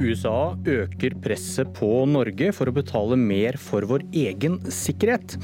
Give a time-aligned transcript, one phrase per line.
[0.00, 5.36] USA øker presset på Norge for å betale mer for vår egen sikkerhet.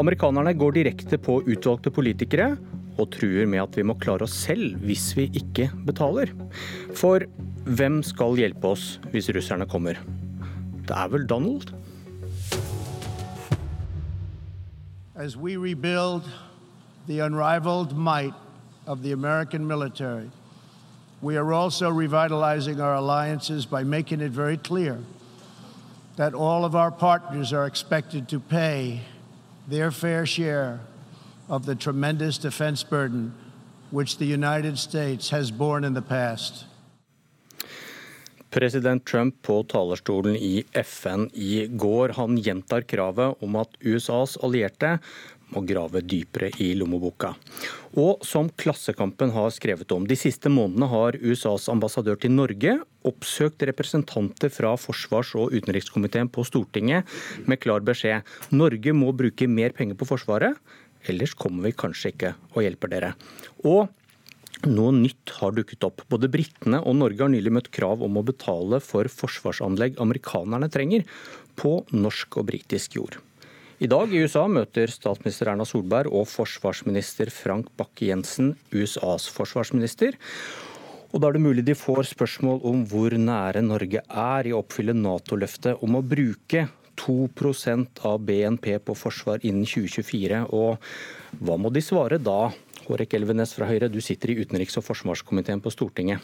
[0.00, 2.54] Amerikanerne går direkte på utvalgte politikere
[2.98, 6.32] og truer med at vi må klare oss selv hvis vi ikke betaler.
[6.96, 7.26] For
[7.68, 10.00] hvem skal hjelpe oss hvis russerne kommer?
[10.88, 11.74] Det er vel Donald?
[15.14, 16.24] As we rebuild
[17.06, 18.34] the unrivaled might
[18.86, 20.30] of the American military,
[21.20, 24.98] we are also revitalizing our alliances by making it very clear
[26.16, 29.00] that all of our partners are expected to pay
[29.68, 30.80] their fair share
[31.48, 33.32] of the tremendous defense burden
[33.90, 36.66] which the United States has borne in the past.
[38.50, 42.08] President Trump på talerstolen i FN i går.
[42.16, 44.98] Han gjentar kravet om at USAs allierte
[45.54, 47.34] må grave dypere i lommeboka.
[47.98, 53.64] Og som Klassekampen har skrevet om, de siste månedene har USAs ambassadør til Norge oppsøkt
[53.68, 57.08] representanter fra forsvars- og utenrikskomiteen på Stortinget
[57.48, 58.26] med klar beskjed.
[58.52, 60.58] Norge må bruke mer penger på Forsvaret,
[61.08, 63.14] ellers kommer vi kanskje ikke og hjelper dere.
[63.64, 63.88] Og
[64.66, 66.02] noe nytt har dukket opp.
[66.10, 71.06] Både britene og Norge har nylig møtt krav om å betale for forsvarsanlegg amerikanerne trenger
[71.58, 73.20] på norsk og britisk jord.
[73.78, 80.16] I dag i USA møter statsminister Erna Solberg og forsvarsminister Frank Bakke-Jensen USAs forsvarsminister.
[81.12, 84.64] Og Da er det mulig de får spørsmål om hvor nære Norge er i å
[84.64, 86.64] oppfylle Nato-løftet om å bruke
[86.98, 90.42] 2% av BNP på forsvar innen 2024.
[90.50, 90.82] Og
[91.38, 92.50] hva må de svare da?
[92.88, 96.18] Hårek Elvenes fra Høyre, du sitter i utenriks- og forsvarskomiteen på Stortinget.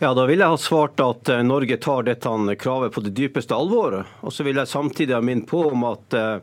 [0.00, 3.52] Ja, Da vil jeg ha svart at eh, Norge tar dette kravet på det dypeste
[3.52, 3.98] alvor.
[4.24, 6.38] Og så vil jeg samtidig ha minnet på om at uh,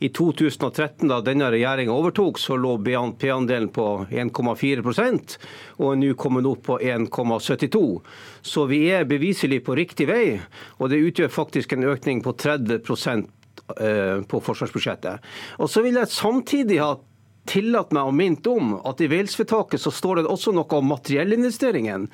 [0.00, 4.80] i 2013, da denne regjeringa overtok, så lå BNP-andelen på 1,4
[5.76, 7.84] og er nå kommet opp på 1,72
[8.40, 10.40] Så vi er beviselig på riktig vei,
[10.80, 15.20] og det utgjør faktisk en økning på 30 eh, på forsvarsbudsjettet.
[15.60, 16.94] Og så vil jeg samtidig ha
[17.48, 22.08] tillate meg å minne om at i Wales-vedtaket så står det også noe om materiellinvesteringen.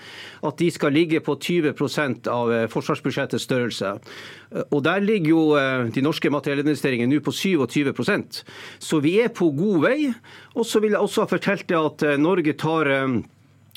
[0.47, 3.95] At de skal ligge på 20% av eh, forsvarsbudsjettets størrelse.
[4.69, 8.43] Og Der ligger jo eh, de norske materiellinvesteringene nå på 27%
[8.83, 9.99] Så vi er på god vei.
[10.55, 12.91] Og så vil jeg også ha fortalt at eh, Norge tar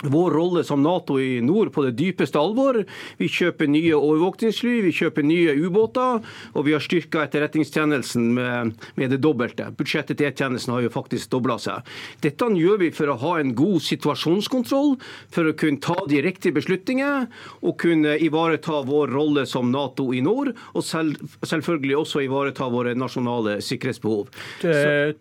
[0.04, 2.82] vår rolle som Nato i nord på det dypeste alvor.
[3.18, 6.20] Vi kjøper nye overvåkningsfly, vi kjøper nye ubåter,
[6.52, 9.70] og vi har styrka etterretningstjenesten med, med, det dobbelte.
[9.78, 11.88] Budsjettet til E-tjenesten har jo faktisk dobla seg.
[12.26, 14.98] Dette gjør vi for å ha en god situasjonskontroll,
[15.32, 17.30] for å kunne ta de riktige beslutninger
[17.62, 22.98] og kunne ivareta vår rolle som Nato i nord, og selv, selvfølgelig også ivareta våre
[23.00, 24.28] nasjonale sikkerhetsbehov.
[24.60, 25.16] Det,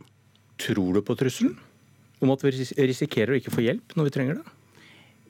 [0.66, 1.54] tror du på trusselen?
[2.24, 2.52] Om at vi
[2.88, 4.54] risikerer å ikke få hjelp når vi trenger det?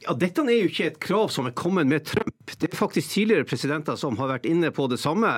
[0.04, 2.34] Ja, Dette er jo ikke et krav som er kommet med Trump.
[2.60, 5.30] Det er faktisk tidligere presidenter som har vært inne på det samme.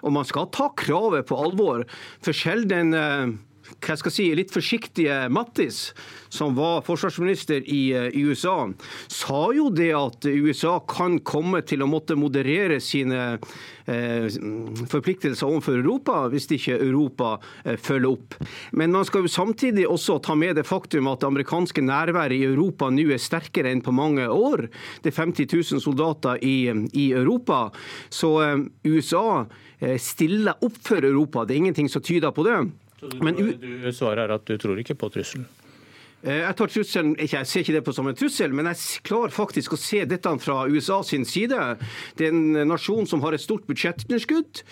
[0.00, 1.84] Og man skal ta kravet på alvor.
[2.24, 3.34] For selv den eh,
[3.74, 5.90] hva skal jeg si, litt forsiktige Mattis,
[6.32, 8.68] som var forsvarsminister i, eh, i, USA,
[9.08, 13.38] sa jo det at USA kan komme til å måtte moderere sine
[13.86, 14.26] eh,
[14.90, 18.38] forpliktelser overfor Europa hvis ikke Europa eh, følger opp.
[18.72, 22.46] Men man skal jo samtidig også ta med det faktum at det amerikanske nærværet i
[22.48, 24.66] Europa nå er sterkere enn på mange år.
[25.02, 26.58] Det er 50 000 soldater i,
[26.92, 27.70] i Europa.
[28.10, 29.46] Så eh, USA
[29.78, 31.44] eh, stiller opp for Europa.
[31.44, 32.58] Det er ingenting som tyder på det.
[33.00, 35.46] Så du, Men, du svarer er at du tror ikke på trusselen?
[36.24, 39.34] Eh, jeg tar trusselen, jeg ser ikke det på som en trussel, men jeg klarer
[39.34, 41.58] faktisk å se dette fra USA sin side.
[42.16, 44.64] Det er en nasjon som har et stort budsjettunderskudd.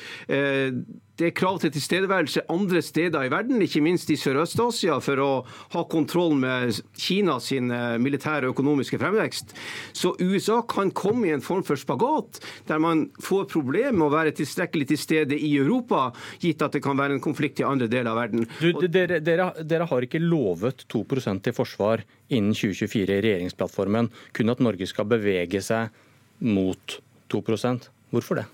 [1.14, 5.28] Det er krav til tilstedeværelse andre steder i verden, ikke minst i Sørøst-Asia, for å
[5.74, 9.54] ha kontroll med Kina sin eh, militære og økonomiske fremvekst.
[9.94, 14.14] Så USA kan komme i en form for spagat, der man får problemer med å
[14.16, 16.08] være tilstrekkelig til stede i Europa,
[16.42, 18.48] gitt at det kan være en konflikt i andre deler av verden.
[18.58, 22.02] Du, dere, dere, dere, har ikke lovet 2% til forsvar
[22.34, 25.94] innen 2024 i regjeringsplattformen, kun at Norge skal bevege seg
[26.42, 26.98] mot
[27.30, 28.44] 2% Hvorfor det?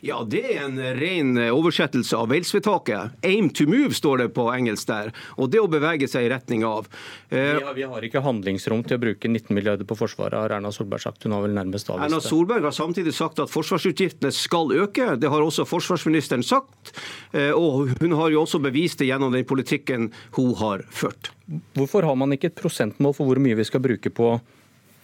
[0.00, 3.18] Ja, Det er en ren oversettelse av Wales-vedtaket.
[3.26, 5.12] Aim to move, står det på engelsk der.
[5.36, 6.88] Og det å bevege seg i retning av.
[7.28, 10.56] Eh, vi, har, vi, har, ikke handlingsrom til å bruke 19 milliarder på Forsvaret, har
[10.58, 11.24] Erna Solberg sagt.
[11.26, 12.10] Hun har vel nærmest avvist det.
[12.10, 15.14] Erna Solberg har samtidig sagt at forsvarsutgiftene skal øke.
[15.20, 16.94] Det har også forsvarsministeren sagt.
[17.32, 21.32] Eh, og hun har jo også bevist det gjennom den politikken hun har ført.
[21.78, 24.34] Hvorfor har man ikke et prosentmål for hvor mye vi skal bruke på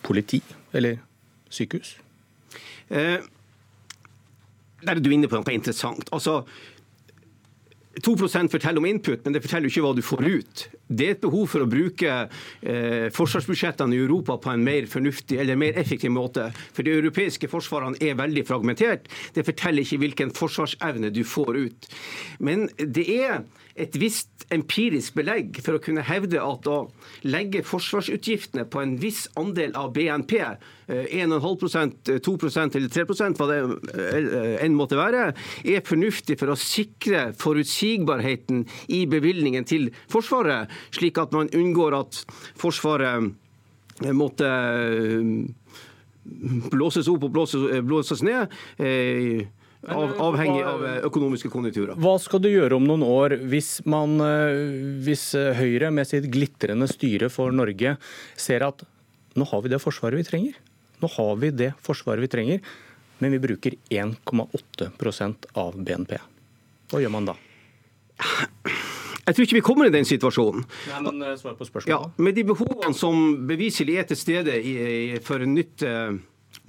[0.05, 0.43] politi
[0.77, 0.99] eller
[1.53, 1.97] sykehus?
[2.93, 3.23] Eh,
[4.85, 6.09] der er du inne på noe interessant.
[6.15, 6.43] Altså,
[8.05, 10.65] 2% forteller om input, men det forteller jo ikke hva du får ut.
[10.89, 15.39] Det er et behov for å bruke eh, forsvarsbudsjettene i Europa på en mer fornuftig
[15.41, 16.51] eller mer effektiv måte.
[16.77, 19.09] For de europeiske forsvarene er veldig fragmentert.
[19.35, 21.93] Det forteller ikke hvilken forsvarsevne du får ut.
[22.45, 23.45] Men det er
[23.75, 26.77] et visst empirisk belegg for å kunne hevde at å
[27.27, 30.37] legge forsvarsutgiftene på en viss andel av BNP,
[30.85, 33.59] 1,5% 2% eller 3 hva det
[33.97, 35.31] eh, enn måtte være,
[35.65, 42.21] er fornuftig for å sikre forutsigbarheten i bevilgningen til Forsvaret, slik at man unngår at
[42.61, 43.33] Forsvaret
[44.15, 45.45] måtte eh,
[46.73, 48.53] blåses opp og blåses, blåses ned.
[48.79, 49.47] Eh,
[49.85, 51.95] av, avhengig av eh, økonomiske konjunkturer.
[52.01, 54.17] Hva skal du gjøre om noen år hvis, man,
[55.05, 57.97] hvis Høyre med sitt glitrende styre for Norge
[58.37, 58.87] ser at
[59.35, 60.59] nå har vi det forsvaret vi trenger?
[61.03, 62.63] Nå har vi det forsvaret vi trenger,
[63.21, 66.17] men vi bruker 1,8% av BNP.
[66.89, 67.39] Hva gjør man da?
[69.25, 70.67] Jeg tror ikke vi kommer i den situasjonen.
[70.91, 71.91] Nei, men eh, svar på spørsmålet.
[71.93, 74.75] Ja, Med de behovene som beviselig er til stede i,
[75.25, 76.13] for nytt uh,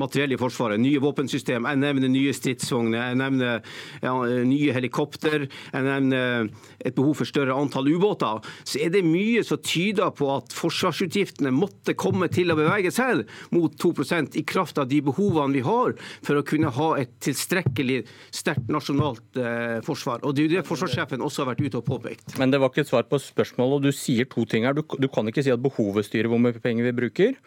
[0.01, 0.81] materiell i Forsvaret.
[0.81, 1.67] Nye våpensystem.
[1.69, 3.61] Jeg nevner nye stridsvogner, jeg nevner
[4.03, 4.13] ja,
[4.47, 6.49] nye helikopter, jeg nevner
[6.79, 8.43] et behov for større antall ubåter.
[8.67, 13.25] Så er det mye som tyder på at forsvarsutgiftene måtte komme til å bevege seg
[13.55, 15.95] mot 2% i kraft av de behovene vi har
[16.25, 18.03] for å kunne ha et tilstrekkelig
[18.35, 20.23] sterkt nasjonalt eh, forsvar.
[20.23, 22.37] Og Det er jo det forsvarssjefen også har vært ute og påpekt.
[22.41, 24.75] Men det var ikke et svar på spørsmålet, og du sier to ting her.
[24.75, 27.37] Du, du kan ikke si at behovet styrer hvor mye penger vi bruker,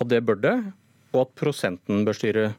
[0.00, 0.56] og det bør det
[1.12, 2.50] og at prosenten bør styre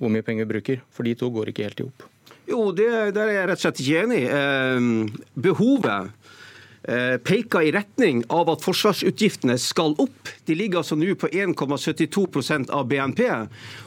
[0.00, 0.82] hvor mye penger vi bruker.
[0.94, 2.08] For de to går ikke helt i hop.
[2.50, 4.22] Jo, det, der er jeg rett og slett ikke enig.
[4.26, 6.10] Eh, behovet
[6.88, 10.32] eh, peker i retning av at forsvarsutgiftene skal opp.
[10.48, 13.22] De ligger altså nå på 1,72% av BNP.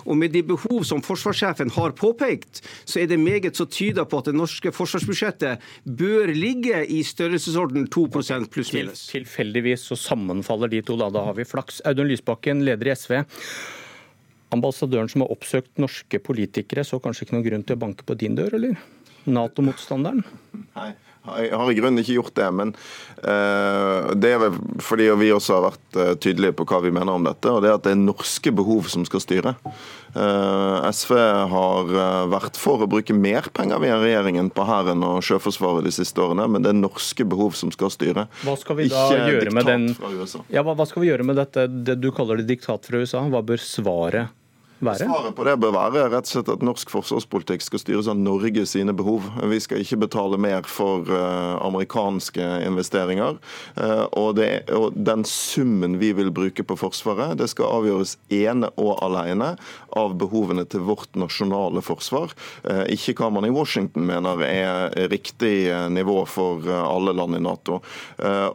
[0.06, 4.22] Og med de behov som forsvarssjefen har påpekt, så er det meget som tyder på
[4.22, 9.08] at det norske forsvarsbudsjettet bør ligge i størrelsesorden 2% pluss minus.
[9.12, 11.12] Tilfeldigvis så sammenfaller de to, da.
[11.14, 11.84] Da har vi flaks.
[11.90, 13.24] Audun Lysbakken, leder i SV.
[14.54, 18.18] Ambassadøren som har oppsøkt norske politikere, så kanskje ikke noen grunn til å banke på
[18.20, 18.78] din dør, eller?
[19.24, 20.24] Nato-motstanderen?
[20.76, 20.92] Nei,
[21.24, 22.48] jeg har i grunnen ikke gjort det.
[22.52, 22.74] Men
[23.24, 27.16] uh, det er vel fordi vi også har vært uh, tydelige på hva vi mener
[27.16, 27.48] om dette.
[27.52, 29.56] Og det er at det er norske behov som skal styre.
[30.14, 31.16] Uh, SV
[31.54, 31.96] har
[32.34, 36.50] vært for å bruke mer penger via regjeringen på Hæren og Sjøforsvaret de siste årene,
[36.52, 38.28] men det er norske behov som skal styre.
[38.44, 39.90] Hva skal vi da ikke gjøre med den
[40.52, 43.24] ja, hva, hva skal vi gjøre med dette det du kaller det diktat fra USA?
[43.32, 44.43] Hva bør svaret
[44.85, 45.07] være?
[45.07, 48.65] Svaret på det bør være rett og slett at norsk forsvarspolitikk skal styres av Norge
[48.69, 49.25] sine behov.
[49.51, 53.39] Vi skal ikke betale mer for uh, amerikanske investeringer.
[53.77, 58.69] Uh, og, det, og, den summen vi vil bruke på Forsvaret, det skal avgjøres ene
[58.81, 59.53] og alene
[59.94, 62.33] av behovene til vårt nasjonale forsvar.
[62.65, 67.80] Uh, ikke hva man i Washington mener er riktig nivå for alle land i Nato.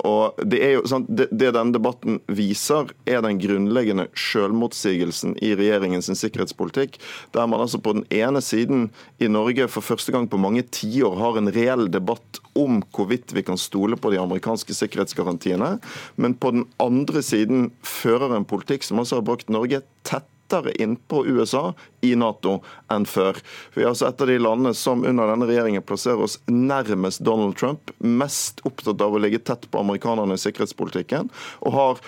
[0.06, 5.54] og Det er jo sant, det, det denne debatten viser, er den grunnleggende selvmotsigelsen i
[5.58, 6.98] regjeringens sikkerhetspolitikk,
[7.36, 8.88] der man altså på den ene siden
[9.22, 13.44] i Norge for første gang på mange tiår har en reell debatt om hvorvidt vi
[13.46, 15.76] kan stole på de amerikanske sikkerhetsgarantiene,
[16.16, 20.72] men på den andre siden fører en politikk som altså har brakt Norge tett tettere
[20.72, 22.62] innpå USA i Nato
[22.92, 23.36] enn før.
[23.74, 27.56] Vi er altså et av de landene som under denne regjeringen plasserer oss nærmest Donald
[27.56, 31.28] Trump, mest opptatt av å ligge tett på amerikanerne i sikkerhetspolitikken,
[31.60, 32.02] og har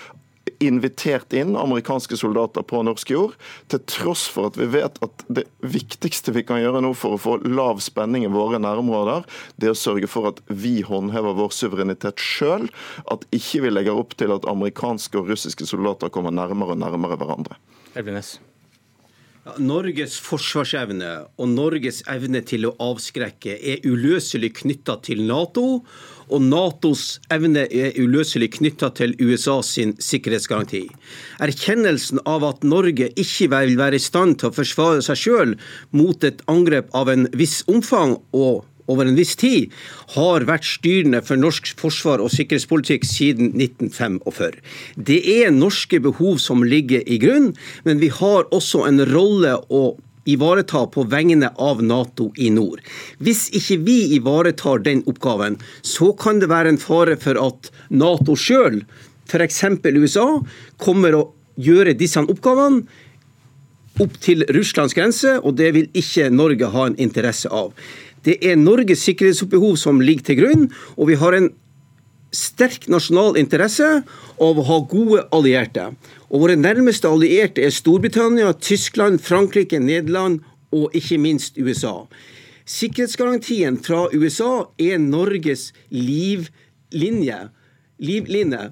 [0.63, 3.35] invitert inn amerikanske soldater på norsk jord,
[3.71, 7.21] til tross for at vi vet at det viktigste vi kan gjøre nå for å
[7.21, 9.25] få lav spenning i våre nærområder,
[9.57, 12.69] det er å sørge for at vi håndhever vår suverenitet sjøl,
[13.11, 17.19] at ikke vi legger opp til at amerikanske og russiske soldater kommer nærmere og nærmere
[17.19, 17.59] hverandre.
[17.95, 18.37] Elvenes.
[19.57, 25.81] Norges forsvarsevne og Norges evne til å avskrekke er uløselig knytta til Nato
[26.31, 30.83] og Natos evne er uløselig knytta til USA sin sikkerhetsgaranti.
[31.43, 35.55] Erkjennelsen av at Norge ikke vil være i stand til å forsvare seg sjøl
[35.97, 39.71] mot et angrep av en viss omfang og over en viss tid,
[40.15, 44.59] har vært styrende for norsk forsvar og sikkerhetspolitikk siden 1945.
[44.95, 47.51] Det er norske behov som ligger i grunn,
[47.87, 49.83] men vi har også en rolle å
[50.29, 52.81] ivareta på vegne av Nato i nord.
[53.17, 58.37] Hvis ikke vi ivaretar den oppgaven, så kan det være en fare for at Nato
[58.37, 58.83] sjøl,
[59.31, 59.63] f.eks.
[59.97, 60.27] USA,
[60.81, 61.23] kommer å
[61.61, 62.85] gjøre disse oppgavene
[64.01, 67.73] opp til Russlands grense, og det vil ikke Norge ha en interesse av.
[68.25, 71.49] Det er Norges sikkerhetsbehov som ligger til grunn, og vi har en
[72.31, 73.87] sterk nasjonal interesse
[74.41, 75.89] av å ha gode allierte.
[76.31, 80.39] Og Våre nærmeste allierte er Storbritannia, Tyskland, Frankrike, Nederland
[80.71, 82.05] og ikke minst USA.
[82.71, 87.41] Sikkerhetsgarantien fra USA er Norges livlinje
[88.01, 88.69] livline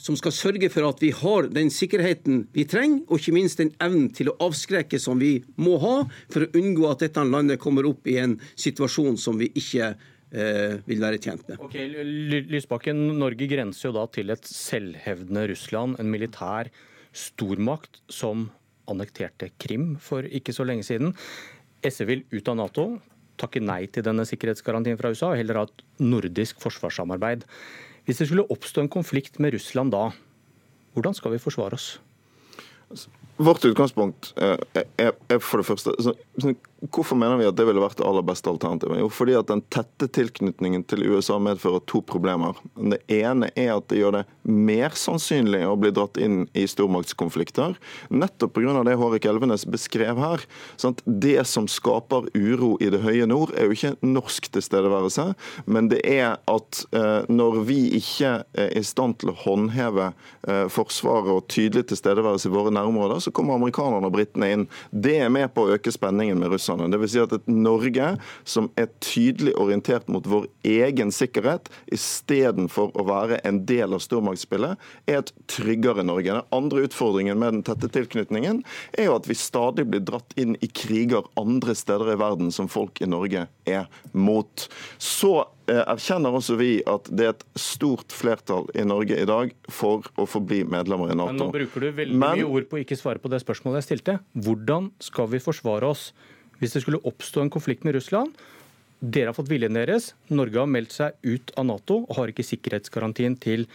[0.00, 3.72] som skal sørge for at vi har den sikkerheten vi trenger, og ikke minst den
[3.82, 5.96] evnen til å avskrekke som vi må ha
[6.30, 10.78] for å unngå at dette landet kommer opp i en situasjon som vi ikke eh,
[10.88, 11.58] vil være tjent med.
[11.64, 11.76] Ok,
[12.52, 16.72] Lysbakken, Norge grenser jo da til et selvhevdende Russland, en militær
[17.16, 18.48] stormakt som
[18.88, 21.12] annekterte Krim for ikke så lenge siden.
[21.84, 22.86] SV vil ut av Nato,
[23.38, 27.44] takke nei til denne sikkerhetsgarantien fra USA og heller ha et nordisk forsvarssamarbeid.
[28.08, 30.06] Hvis det skulle oppstå en konflikt med Russland da,
[30.96, 31.88] hvordan skal vi forsvare oss?
[33.36, 35.92] Vårt utgangspunkt er, er for det første
[36.78, 39.00] Hvorfor mener vi at det ville vært det aller beste alternativet?
[39.00, 42.54] Jo, fordi at Den tette tilknytningen til USA medfører to problemer.
[42.78, 47.74] Det ene er at det gjør det mer sannsynlig å bli dratt inn i stormaktskonflikter.
[48.14, 48.84] Nettopp pga.
[48.86, 50.44] det Hårek Elvenes beskrev her.
[50.78, 51.02] Sant?
[51.02, 55.32] Det som skaper uro i det høye nord, er jo ikke norsk tilstedeværelse,
[55.66, 60.12] men det er at eh, når vi ikke er i stand til å håndheve
[60.46, 64.66] eh, Forsvaret og tydelig tilstedeværelse i våre nærområder, så kommer amerikanerne og britene inn.
[64.92, 66.90] Det er med på å øke spenningen med russerne russerne.
[66.92, 67.12] Dvs.
[67.12, 68.08] Si at et Norge
[68.44, 74.78] som er tydelig orientert mot vår egen sikkerhet, istedenfor å være en del av stormaktsspillet,
[75.08, 76.32] er et tryggere Norge.
[76.32, 78.62] Den andre utfordringen med den tette tilknytningen
[78.98, 82.68] er jo at vi stadig blir dratt inn i kriger andre steder i verden som
[82.70, 84.68] folk i Norge er mot.
[84.98, 85.32] Så
[85.68, 90.06] eh, erkjenner også vi at det er et stort flertall i Norge i dag for
[90.18, 91.34] å forbli medlemmer i Nato.
[91.34, 92.40] Men nå bruker du veldig Men...
[92.40, 94.18] mye ord på å ikke svare på det spørsmålet jeg stilte.
[94.36, 96.10] Hvordan skal vi forsvare oss
[96.58, 98.34] hvis det skulle oppstå en konflikt med Russland.
[98.98, 100.12] Dere har fått viljen deres.
[100.34, 103.68] Norge har meldt seg ut av Nato og har ikke sikkerhetsgarantien til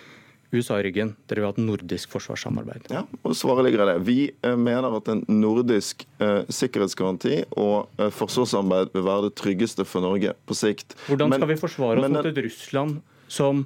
[0.54, 1.14] USA i ryggen.
[1.30, 2.90] Dere vil ha et nordisk forsvarssamarbeid.
[2.94, 3.96] Ja, og Svaret ligger i det.
[4.06, 9.88] Vi eh, mener at en nordisk eh, sikkerhetsgaranti og eh, forsvarssamarbeid vil være det tryggeste
[9.90, 10.98] for Norge på sikt.
[11.08, 13.00] Hvordan skal men, vi forsvare oss men, mot et Russland
[13.32, 13.64] som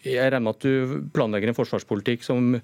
[0.00, 2.54] jeg regner med at du planlegger en forsvarspolitikk som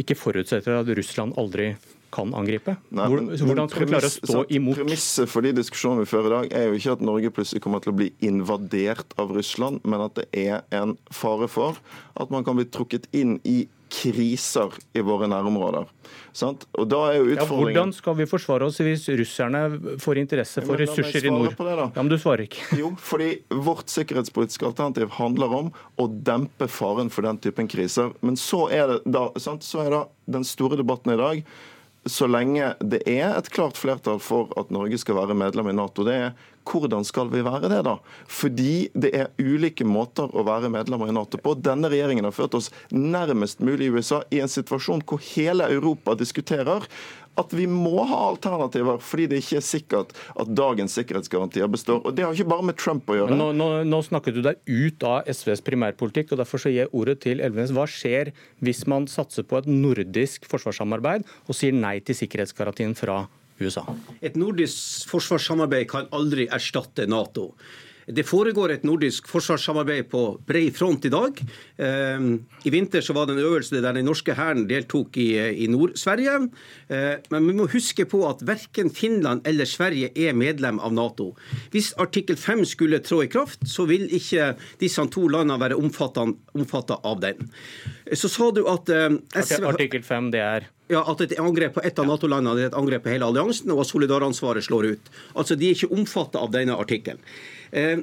[0.00, 1.72] ikke forutsetter at Russland aldri
[2.14, 2.76] kan angripe?
[2.90, 4.80] Nei, men, Hvordan skal vi klare å stå imot?
[4.80, 7.84] Premisset for de diskusjonene vi fører i dag, er jo ikke at Norge plutselig kommer
[7.84, 11.80] til å bli invadert av Russland, men at det er en fare for
[12.18, 15.88] at man kan bli trukket inn i kriser i våre nærområder.
[16.36, 16.66] Sant?
[16.78, 17.48] Og da er jo utfordringen...
[17.48, 19.62] Ja, hvordan skal vi forsvare oss hvis russerne
[20.02, 21.54] får interesse for ressurser i nord?
[21.56, 22.66] Det, ja, men du svarer ikke.
[22.78, 28.12] Jo, fordi vårt sikkerhetspolitiske alternativ handler om å dempe faren for den typen kriser.
[28.20, 29.66] Men så er det da, sant?
[29.66, 31.42] Så er da den store debatten i dag
[32.10, 36.06] så lenge det er et klart flertall for at Norge skal være medlem i Nato.
[36.06, 36.32] Det er
[36.68, 37.96] hvordan skal vi være det, da?
[38.28, 41.54] Fordi det er ulike måter å være medlemmer i Nato på.
[41.64, 46.16] Denne regjeringen har ført oss nærmest mulig i USA i en situasjon hvor hele Europa
[46.18, 46.84] diskuterer
[47.38, 52.02] at vi må ha alternativer, fordi det ikke er sikkert at dagens sikkerhetsgarantier består.
[52.04, 53.38] Og Det har ikke bare med Trump å gjøre.
[53.38, 56.94] Nå, nå, nå snakket du deg ut av SVs primærpolitikk, og derfor så gir jeg
[56.96, 57.74] ordet til Elvenes.
[57.76, 58.32] Hva skjer
[58.64, 63.24] hvis man satser på et nordisk forsvarssamarbeid og sier nei til sikkerhetsgarantien fra
[63.62, 63.84] USA?
[64.22, 67.52] Et nordisk forsvarssamarbeid kan aldri erstatte Nato.
[68.08, 71.40] Det foregår et nordisk forsvarssamarbeid på bred front i dag.
[71.76, 72.30] Ehm,
[72.64, 75.28] I vinter så var det en øvelse der den norske hæren deltok i,
[75.64, 76.38] i Nord-Sverige.
[76.88, 81.34] Ehm, men vi må huske på at verken Finland eller Sverige er medlem av Nato.
[81.74, 86.98] Hvis artikkel 5 skulle trå i kraft, så vil ikke disse to landene være omfattet
[87.04, 87.52] av den.
[88.16, 89.68] Så sa du at ehm, SV...
[89.68, 93.04] Artikkel 5, det er ja, At et angrep på ett av Nato-landene er et angrep
[93.04, 95.10] på hele alliansen, og at solidaransvaret slår ut.
[95.34, 97.20] Altså, De er ikke omfattet av denne artikkelen.
[97.72, 97.98] Eh,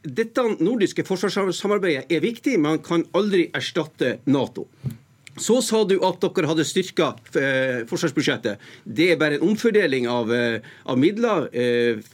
[0.00, 4.66] dette nordiske forsvarssamarbeidet er viktig, men kan aldri erstatte Nato.
[5.40, 8.60] Så sa du at dere hadde styrka eh, forsvarsbudsjettet.
[8.84, 11.46] Det er bare en omfordeling av, eh, av midler.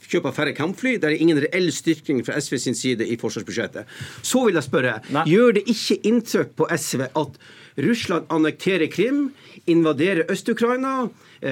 [0.06, 0.96] Kjøp av færre kampfly.
[1.02, 3.86] Det er ingen reell styrking fra SV sin side i forsvarsbudsjettet.
[4.22, 5.24] Så vil jeg spørre, Nei.
[5.30, 7.40] gjør det ikke inntrykk på SV at
[7.76, 9.30] Russland annekterer Krim,
[9.66, 11.08] invaderer Øst-Ukraina?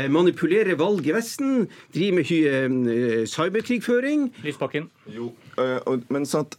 [0.08, 4.30] manipulerer valg i Vesten, driver med eh, cyberkrigføring.
[4.44, 4.88] Lysbakken.
[5.16, 6.56] Jo, eh, men sant,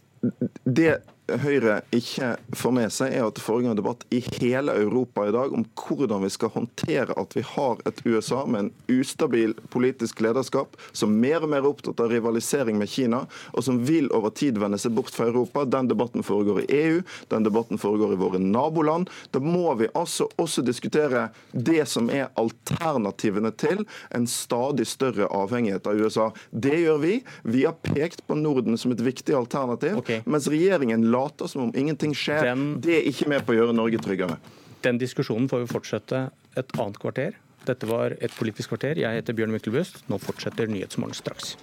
[0.64, 5.24] det Høyre ikke får med seg, er at det foregår en debatt i hele Europa
[5.26, 9.56] i dag om hvordan vi skal håndtere at vi har et USA med en ustabil
[9.74, 14.06] politisk lederskap, som mer og mer er opptatt av rivalisering med Kina, og som vil
[14.14, 15.64] over tid vende seg bort fra Europa.
[15.66, 17.02] Den debatten foregår i EU,
[17.32, 19.10] den debatten foregår i våre naboland.
[19.34, 23.82] Da må vi altså også diskutere det som er alternativene til
[24.14, 26.30] en stadig større avhengighet av USA.
[26.50, 27.18] Det gjør vi.
[27.42, 30.22] Vi har pekt på Norden som et viktig alternativ, okay.
[30.24, 32.52] mens regjeringen later som om ingenting skjer.
[32.52, 34.38] Den, det er ikke med på å gjøre Norge tryggere.
[34.86, 37.40] Den diskusjonen får vi fortsette et annet kvarter.
[37.66, 39.00] Dette var Et politisk kvarter.
[39.02, 40.04] Jeg heter Bjørn Myklebust.
[40.10, 41.56] Nå fortsetter Nyhetsmorgen straks.